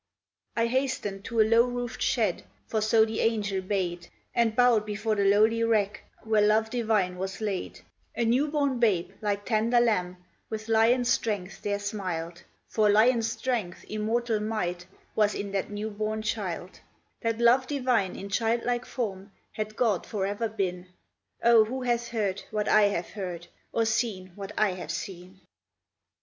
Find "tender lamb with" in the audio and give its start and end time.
9.45-10.67